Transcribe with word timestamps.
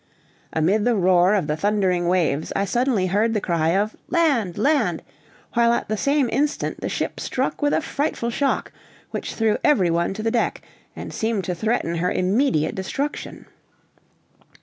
Amid 0.51 0.83
the 0.83 0.95
roar 0.95 1.35
of 1.35 1.45
the 1.45 1.55
thundering 1.55 2.07
waves 2.07 2.51
I 2.55 2.65
suddenly 2.65 3.05
heard 3.05 3.35
the 3.35 3.39
cry 3.39 3.75
of 3.77 3.95
"Land, 4.09 4.57
land!" 4.57 5.03
while 5.53 5.73
at 5.73 5.89
the 5.89 5.95
same 5.95 6.27
instant 6.31 6.81
the 6.81 6.89
ship 6.89 7.19
struck 7.19 7.61
with 7.61 7.71
a 7.71 7.81
frightful 7.81 8.31
shock, 8.31 8.71
which 9.11 9.35
threw 9.35 9.59
every 9.63 9.91
one 9.91 10.15
to 10.15 10.23
the 10.23 10.31
deck, 10.31 10.63
and 10.95 11.13
seemed 11.13 11.43
to 11.43 11.53
threaten 11.53 11.97
her 11.97 12.11
immediate 12.11 12.73
destruction. 12.73 13.45